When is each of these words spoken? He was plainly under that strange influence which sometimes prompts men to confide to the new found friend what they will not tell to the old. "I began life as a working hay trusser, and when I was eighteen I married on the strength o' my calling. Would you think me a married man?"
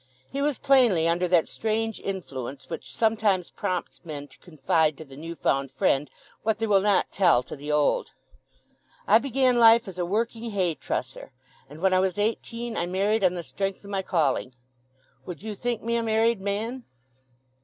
He 0.31 0.41
was 0.41 0.57
plainly 0.57 1.07
under 1.07 1.27
that 1.27 1.47
strange 1.47 1.99
influence 1.99 2.67
which 2.71 2.91
sometimes 2.91 3.51
prompts 3.51 4.03
men 4.03 4.27
to 4.29 4.39
confide 4.39 4.97
to 4.97 5.05
the 5.05 5.15
new 5.15 5.35
found 5.35 5.71
friend 5.71 6.09
what 6.41 6.57
they 6.57 6.65
will 6.65 6.81
not 6.81 7.11
tell 7.11 7.43
to 7.43 7.55
the 7.55 7.71
old. 7.71 8.09
"I 9.07 9.19
began 9.19 9.59
life 9.59 9.87
as 9.87 9.99
a 9.99 10.05
working 10.07 10.49
hay 10.49 10.73
trusser, 10.73 11.33
and 11.69 11.81
when 11.81 11.93
I 11.93 11.99
was 11.99 12.17
eighteen 12.17 12.75
I 12.77 12.87
married 12.87 13.23
on 13.23 13.35
the 13.35 13.43
strength 13.43 13.85
o' 13.85 13.89
my 13.89 14.01
calling. 14.01 14.55
Would 15.27 15.43
you 15.43 15.53
think 15.53 15.83
me 15.83 15.95
a 15.97 16.01
married 16.01 16.41
man?" 16.41 16.83